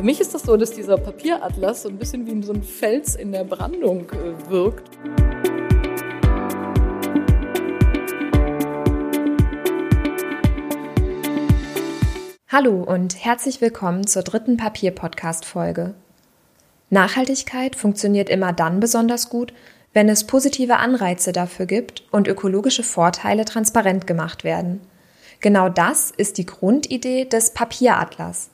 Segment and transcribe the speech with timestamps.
[0.00, 3.16] Für mich ist das so, dass dieser Papieratlas so ein bisschen wie so ein Fels
[3.16, 4.88] in der Brandung äh, wirkt.
[12.48, 15.92] Hallo und herzlich willkommen zur dritten Papier-Podcast-Folge.
[16.88, 19.52] Nachhaltigkeit funktioniert immer dann besonders gut,
[19.92, 24.80] wenn es positive Anreize dafür gibt und ökologische Vorteile transparent gemacht werden.
[25.40, 28.48] Genau das ist die Grundidee des Papieratlas.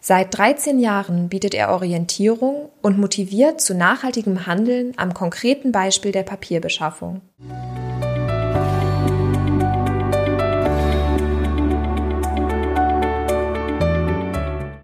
[0.00, 6.22] Seit 13 Jahren bietet er Orientierung und motiviert zu nachhaltigem Handeln am konkreten Beispiel der
[6.22, 7.20] Papierbeschaffung.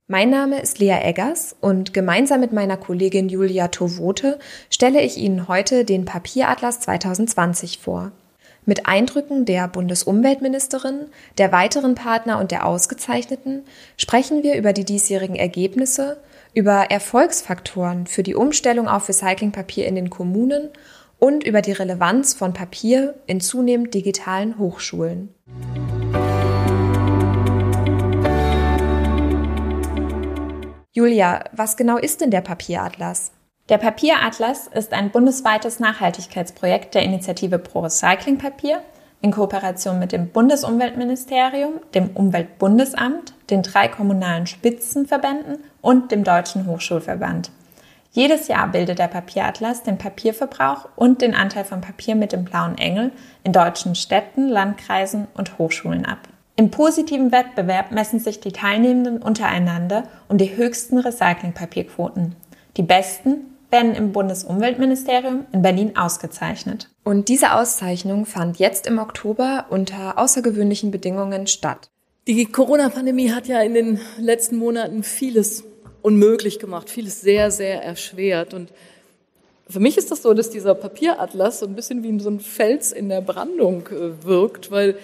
[0.06, 5.48] Mein Name ist Lea Eggers und gemeinsam mit meiner Kollegin Julia Tovote stelle ich Ihnen
[5.48, 8.12] heute den Papieratlas 2020 vor.
[8.66, 13.64] Mit Eindrücken der Bundesumweltministerin, der weiteren Partner und der Ausgezeichneten
[13.98, 16.16] sprechen wir über die diesjährigen Ergebnisse,
[16.54, 20.70] über Erfolgsfaktoren für die Umstellung auf Recyclingpapier in den Kommunen
[21.18, 25.35] und über die Relevanz von Papier in zunehmend digitalen Hochschulen.
[30.92, 33.30] Julia, was genau ist denn der Papieratlas?
[33.70, 38.82] Der Papieratlas ist ein bundesweites Nachhaltigkeitsprojekt der Initiative Pro Recycling Papier
[39.23, 47.51] in Kooperation mit dem Bundesumweltministerium, dem Umweltbundesamt, den drei kommunalen Spitzenverbänden und dem Deutschen Hochschulverband.
[48.12, 52.76] Jedes Jahr bildet der Papieratlas den Papierverbrauch und den Anteil von Papier mit dem blauen
[52.76, 53.12] Engel
[53.45, 56.18] in deutschen Städten, Landkreisen und Hochschulen ab.
[56.57, 62.37] Im positiven Wettbewerb messen sich die Teilnehmenden untereinander um die höchsten Recyclingpapierquoten.
[62.76, 66.88] Die besten werden im Bundesumweltministerium in Berlin ausgezeichnet.
[67.03, 71.91] Und diese Auszeichnung fand jetzt im Oktober unter außergewöhnlichen Bedingungen statt.
[72.28, 75.64] Die Corona-Pandemie hat ja in den letzten Monaten vieles
[76.02, 78.54] unmöglich gemacht, vieles sehr, sehr erschwert.
[78.54, 78.70] Und
[79.68, 82.92] für mich ist das so, dass dieser Papieratlas so ein bisschen wie so ein Fels
[82.92, 84.96] in der Brandung äh, wirkt, weil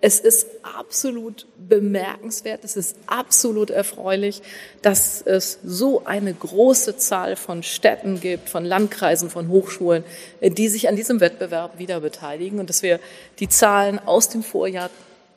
[0.00, 4.42] es ist absolut bemerkenswert, es ist absolut erfreulich,
[4.82, 10.04] dass es so eine große Zahl von Städten gibt, von Landkreisen, von Hochschulen,
[10.42, 13.00] die sich an diesem Wettbewerb wieder beteiligen und dass wir
[13.38, 14.90] die Zahlen aus dem Vorjahr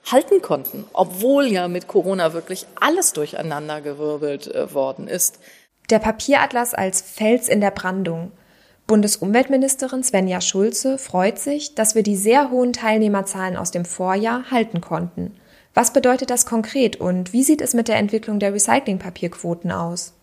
[0.06, 5.40] halten konnten, obwohl ja mit Corona wirklich alles durcheinandergewirbelt äh, worden ist.
[5.90, 8.32] Der Papieratlas als Fels in der Brandung.
[8.90, 14.82] Bundesumweltministerin Svenja Schulze freut sich, dass wir die sehr hohen Teilnehmerzahlen aus dem Vorjahr halten
[14.82, 15.36] konnten.
[15.76, 20.16] Was bedeutet das konkret und wie sieht es mit der Entwicklung der Recyclingpapierquoten aus?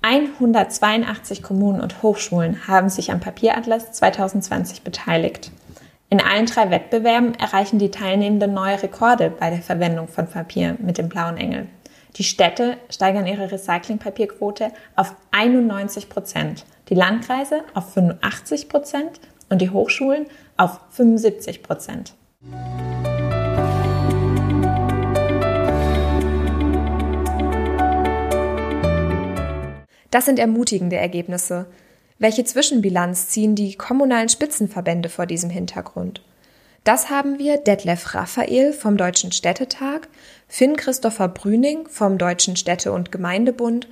[0.00, 5.52] 182 Kommunen und Hochschulen haben sich am Papieratlas 2020 beteiligt.
[6.08, 10.96] In allen drei Wettbewerben erreichen die Teilnehmenden neue Rekorde bei der Verwendung von Papier mit
[10.96, 11.66] dem blauen Engel.
[12.16, 19.70] Die Städte steigern ihre Recyclingpapierquote auf 91 Prozent die Landkreise auf 85 Prozent und die
[19.70, 20.26] Hochschulen
[20.56, 22.14] auf 75 Prozent.
[30.10, 31.66] Das sind ermutigende Ergebnisse.
[32.18, 36.22] Welche Zwischenbilanz ziehen die kommunalen Spitzenverbände vor diesem Hintergrund?
[36.84, 40.08] Das haben wir Detlef Raphael vom Deutschen Städtetag,
[40.46, 43.88] Finn Christopher Brüning vom Deutschen Städte- und Gemeindebund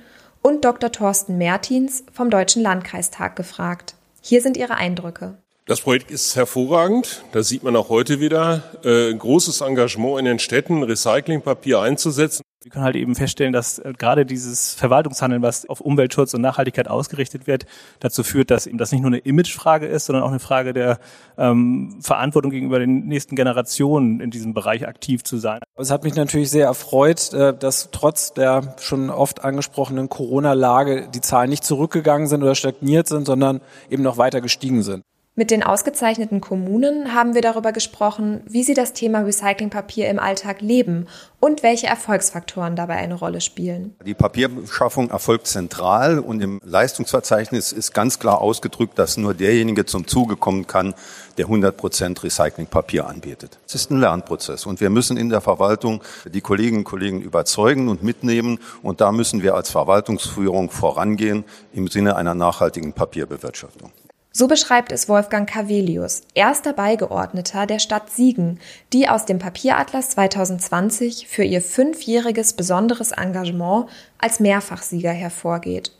[0.47, 0.93] und Dr.
[0.93, 3.95] Thorsten Mertins vom Deutschen Landkreistag gefragt.
[4.21, 5.37] Hier sind ihre Eindrücke.
[5.65, 7.25] Das Projekt ist hervorragend.
[7.33, 8.63] Das sieht man auch heute wieder.
[8.85, 12.43] Äh, großes Engagement in den Städten, Recyclingpapier einzusetzen.
[12.67, 16.89] Wir können halt eben feststellen, dass äh, gerade dieses Verwaltungshandeln, was auf Umweltschutz und Nachhaltigkeit
[16.89, 17.65] ausgerichtet wird,
[18.01, 20.99] dazu führt, dass eben das nicht nur eine Imagefrage ist, sondern auch eine Frage der
[21.37, 25.61] ähm, Verantwortung gegenüber den nächsten Generationen in diesem Bereich aktiv zu sein.
[25.77, 31.21] Es hat mich natürlich sehr erfreut, äh, dass trotz der schon oft angesprochenen Corona-Lage die
[31.21, 35.05] Zahlen nicht zurückgegangen sind oder stagniert sind, sondern eben noch weiter gestiegen sind.
[35.39, 40.61] Mit den ausgezeichneten Kommunen haben wir darüber gesprochen, wie sie das Thema Recyclingpapier im Alltag
[40.61, 41.05] leben
[41.39, 43.95] und welche Erfolgsfaktoren dabei eine Rolle spielen.
[44.03, 50.07] Die Papierbeschaffung erfolgt zentral und im Leistungsverzeichnis ist ganz klar ausgedrückt, dass nur derjenige zum
[50.07, 50.95] Zuge kommen kann,
[51.37, 53.59] der 100 Prozent Recyclingpapier anbietet.
[53.67, 57.89] Es ist ein Lernprozess und wir müssen in der Verwaltung die Kolleginnen und Kollegen überzeugen
[57.89, 61.43] und mitnehmen und da müssen wir als Verwaltungsführung vorangehen
[61.73, 63.91] im Sinne einer nachhaltigen Papierbewirtschaftung.
[64.37, 68.59] So beschreibt es Wolfgang Cavelius, erster Beigeordneter der Stadt Siegen,
[68.93, 73.89] die aus dem Papieratlas 2020 für ihr fünfjähriges besonderes Engagement
[74.19, 75.91] als Mehrfachsieger hervorgeht.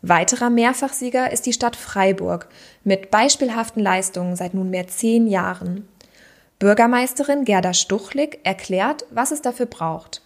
[0.00, 2.48] Weiterer Mehrfachsieger ist die Stadt Freiburg
[2.84, 5.86] mit beispielhaften Leistungen seit nunmehr zehn Jahren.
[6.58, 10.22] Bürgermeisterin Gerda Stuchlik erklärt, was es dafür braucht.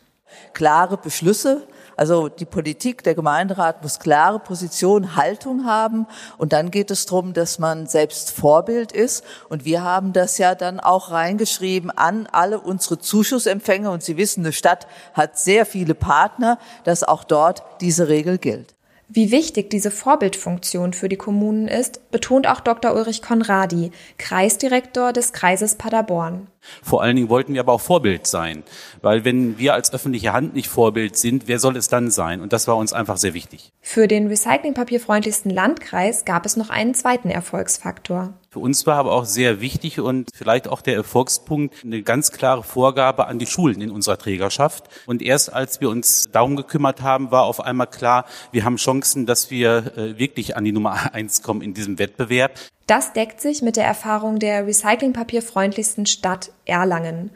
[0.52, 1.66] Klare Beschlüsse
[1.96, 6.06] Also die Politik, der Gemeinderat muss klare Position, Haltung haben.
[6.38, 9.24] Und dann geht es darum, dass man selbst Vorbild ist.
[9.48, 13.90] Und wir haben das ja dann auch reingeschrieben an alle unsere Zuschussempfänger.
[13.90, 18.74] Und Sie wissen, eine Stadt hat sehr viele Partner, dass auch dort diese Regel gilt.
[19.14, 22.94] Wie wichtig diese Vorbildfunktion für die Kommunen ist, betont auch Dr.
[22.94, 26.46] Ulrich Konradi, Kreisdirektor des Kreises Paderborn.
[26.82, 28.62] Vor allen Dingen wollten wir aber auch Vorbild sein,
[29.02, 32.40] weil wenn wir als öffentliche Hand nicht Vorbild sind, wer soll es dann sein?
[32.40, 33.70] Und das war uns einfach sehr wichtig.
[33.82, 38.32] Für den recyclingpapierfreundlichsten Landkreis gab es noch einen zweiten Erfolgsfaktor.
[38.52, 42.62] Für uns war aber auch sehr wichtig und vielleicht auch der Erfolgspunkt eine ganz klare
[42.62, 44.90] Vorgabe an die Schulen in unserer Trägerschaft.
[45.06, 49.24] Und erst als wir uns darum gekümmert haben, war auf einmal klar, wir haben Chancen,
[49.24, 52.52] dass wir äh, wirklich an die Nummer eins kommen in diesem Wettbewerb.
[52.86, 57.30] Das deckt sich mit der Erfahrung der recyclingpapierfreundlichsten Stadt Erlangen.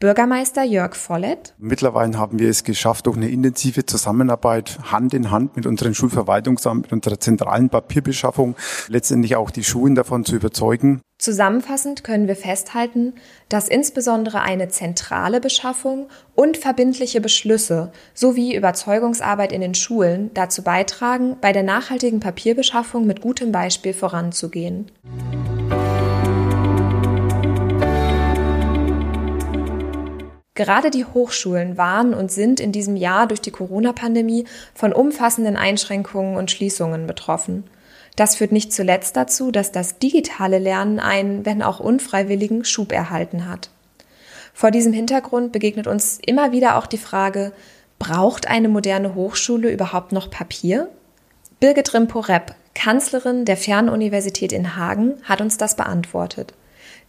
[0.00, 1.54] Bürgermeister Jörg Vollett.
[1.58, 6.82] Mittlerweile haben wir es geschafft, durch eine intensive Zusammenarbeit Hand in Hand mit unserem Schulverwaltungsamt,
[6.82, 8.56] mit unserer zentralen Papierbeschaffung,
[8.88, 11.00] letztendlich auch die Schulen davon zu überzeugen.
[11.18, 13.14] Zusammenfassend können wir festhalten,
[13.48, 21.36] dass insbesondere eine zentrale Beschaffung und verbindliche Beschlüsse sowie Überzeugungsarbeit in den Schulen dazu beitragen,
[21.40, 24.90] bei der nachhaltigen Papierbeschaffung mit gutem Beispiel voranzugehen.
[30.54, 36.36] Gerade die Hochschulen waren und sind in diesem Jahr durch die Corona-Pandemie von umfassenden Einschränkungen
[36.36, 37.64] und Schließungen betroffen.
[38.14, 43.48] Das führt nicht zuletzt dazu, dass das digitale Lernen einen, wenn auch unfreiwilligen, Schub erhalten
[43.48, 43.70] hat.
[44.52, 47.52] Vor diesem Hintergrund begegnet uns immer wieder auch die Frage,
[47.98, 50.88] braucht eine moderne Hochschule überhaupt noch Papier?
[51.58, 56.54] Birgit Rimpo-Repp, Kanzlerin der Fernuniversität in Hagen, hat uns das beantwortet.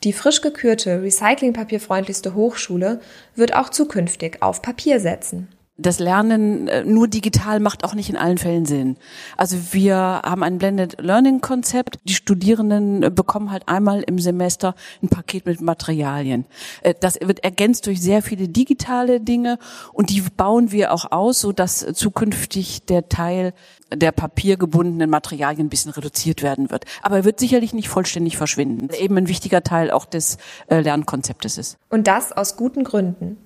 [0.03, 3.00] Die frisch gekürte, recyclingpapierfreundlichste Hochschule
[3.36, 5.47] wird auch zukünftig auf Papier setzen.
[5.77, 8.95] Das Lernen äh, nur digital macht auch nicht in allen Fällen Sinn.
[9.36, 12.00] Also wir haben ein Blended Learning Konzept.
[12.06, 14.74] Die Studierenden äh, bekommen halt einmal im Semester
[15.04, 16.45] ein Paket mit Materialien.
[16.81, 19.60] Äh, das wird ergänzt durch sehr viele digitale Dinge
[19.92, 23.54] und die bauen wir auch aus, so dass zukünftig der Teil
[23.94, 26.86] der papiergebundenen Materialien ein bisschen reduziert werden wird.
[27.01, 28.88] Aber er wird sicherlich nicht vollständig verschwinden.
[28.98, 30.38] Eben ein wichtiger Teil auch des
[30.69, 31.77] Lernkonzeptes ist.
[31.89, 33.44] Und das aus guten Gründen.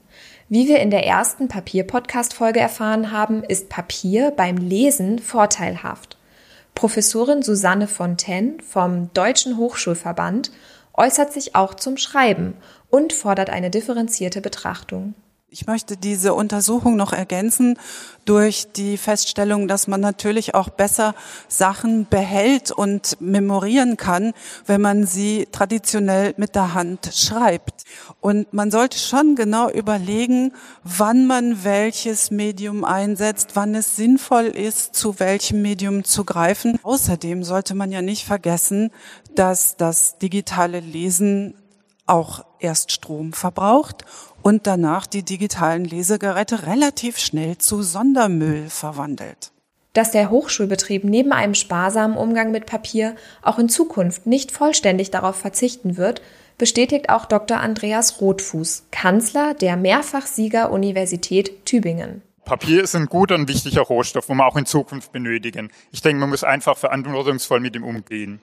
[0.52, 6.18] Wie wir in der ersten Papier-Podcast-Folge erfahren haben, ist Papier beim Lesen vorteilhaft.
[6.74, 10.52] Professorin Susanne Fontaine vom Deutschen Hochschulverband
[10.96, 12.56] äußert sich auch zum Schreiben
[12.90, 15.14] und fordert eine differenzierte Betrachtung.
[15.52, 17.80] Ich möchte diese Untersuchung noch ergänzen
[18.24, 21.16] durch die Feststellung, dass man natürlich auch besser
[21.48, 24.34] Sachen behält und memorieren kann,
[24.68, 27.84] wenn man sie traditionell mit der Hand schreibt.
[28.22, 30.54] Und man sollte schon genau überlegen,
[30.84, 36.78] wann man welches Medium einsetzt, wann es sinnvoll ist, zu welchem Medium zu greifen.
[36.84, 38.92] Außerdem sollte man ja nicht vergessen,
[39.34, 41.56] dass das digitale Lesen
[42.10, 44.06] auch erst Strom verbraucht
[44.42, 49.52] und danach die digitalen Lesegeräte relativ schnell zu Sondermüll verwandelt.
[49.94, 55.36] Dass der Hochschulbetrieb neben einem sparsamen Umgang mit Papier auch in Zukunft nicht vollständig darauf
[55.36, 56.22] verzichten wird,
[56.58, 57.60] bestätigt auch Dr.
[57.60, 62.22] Andreas Rothfuß, Kanzler der Mehrfachsieger-Universität Tübingen.
[62.46, 65.70] Papier ist ein guter und wichtiger Rohstoff, den wir auch in Zukunft benötigen.
[65.92, 68.40] Ich denke, man muss einfach verantwortungsvoll mit ihm umgehen.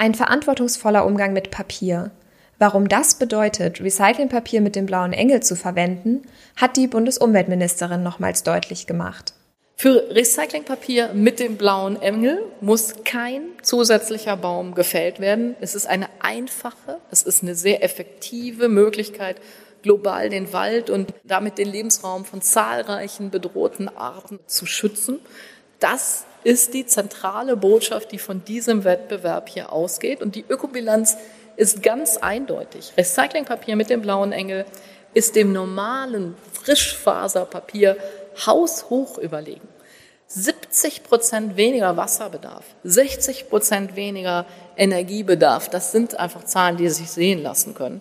[0.00, 2.12] Ein verantwortungsvoller Umgang mit Papier.
[2.60, 6.22] Warum das bedeutet, Recyclingpapier mit dem blauen Engel zu verwenden,
[6.54, 9.34] hat die Bundesumweltministerin nochmals deutlich gemacht.
[9.74, 15.56] Für Recyclingpapier mit dem blauen Engel muss kein zusätzlicher Baum gefällt werden.
[15.60, 19.40] Es ist eine einfache, es ist eine sehr effektive Möglichkeit,
[19.82, 25.18] global den Wald und damit den Lebensraum von zahlreichen bedrohten Arten zu schützen.
[25.80, 30.22] Das ist die zentrale Botschaft, die von diesem Wettbewerb hier ausgeht.
[30.22, 31.18] Und die Ökobilanz
[31.56, 32.94] ist ganz eindeutig.
[32.96, 34.64] Recyclingpapier mit dem blauen Engel
[35.12, 37.98] ist dem normalen Frischfaserpapier
[38.46, 39.68] haushoch überlegen.
[40.28, 47.42] 70 Prozent weniger Wasserbedarf, 60 Prozent weniger Energiebedarf, das sind einfach Zahlen, die sich sehen
[47.42, 48.00] lassen können.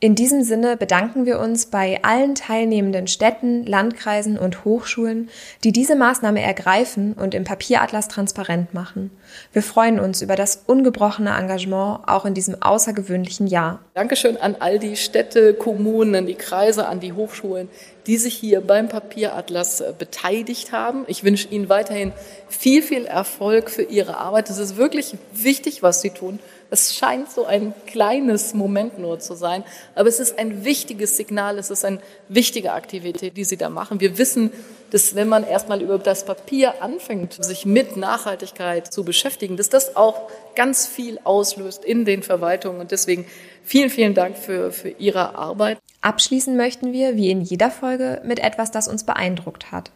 [0.00, 5.28] In diesem Sinne bedanken wir uns bei allen teilnehmenden Städten, Landkreisen und Hochschulen,
[5.64, 9.10] die diese Maßnahme ergreifen und im Papieratlas transparent machen.
[9.52, 13.80] Wir freuen uns über das ungebrochene Engagement auch in diesem außergewöhnlichen Jahr.
[13.94, 17.68] Dankeschön an all die Städte, Kommunen, die Kreise, an die Hochschulen,
[18.08, 21.04] die sich hier beim Papieratlas äh, beteiligt haben.
[21.08, 22.12] Ich wünsche Ihnen weiterhin
[22.48, 24.48] viel, viel Erfolg für Ihre Arbeit.
[24.48, 26.40] Es ist wirklich wichtig, was Sie tun.
[26.70, 29.62] Es scheint so ein kleines Moment nur zu sein,
[29.94, 34.00] aber es ist ein wichtiges Signal, es ist eine wichtige Aktivität, die Sie da machen.
[34.00, 34.52] Wir wissen,
[34.90, 39.96] dass wenn man erstmal über das Papier anfängt, sich mit Nachhaltigkeit zu beschäftigen, dass das
[39.96, 42.80] auch ganz viel auslöst in den Verwaltungen.
[42.80, 43.26] Und deswegen
[43.62, 45.78] vielen, vielen Dank für, für Ihre Arbeit.
[46.00, 49.90] Abschließen möchten wir, wie in jeder Folge, mit etwas, das uns beeindruckt hat.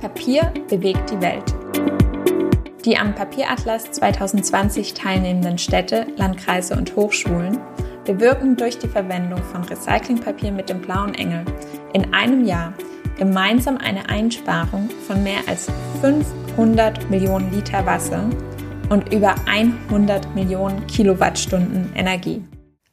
[0.00, 1.44] Papier bewegt die Welt.
[2.84, 7.60] Die am Papieratlas 2020 teilnehmenden Städte, Landkreise und Hochschulen
[8.04, 11.44] bewirken durch die Verwendung von Recyclingpapier mit dem blauen Engel
[11.92, 12.74] in einem Jahr
[13.18, 15.68] gemeinsam eine Einsparung von mehr als
[16.00, 18.28] 500 Millionen Liter Wasser
[18.88, 22.44] und über 100 Millionen Kilowattstunden Energie.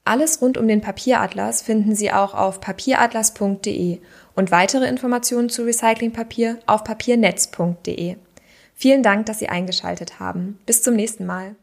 [0.06, 4.00] Alles rund um den Papieratlas finden Sie auch auf papieratlas.de
[4.36, 8.16] und weitere Informationen zu Recyclingpapier auf papiernetz.de.
[8.74, 10.58] Vielen Dank, dass Sie eingeschaltet haben.
[10.66, 11.56] Bis zum nächsten Mal.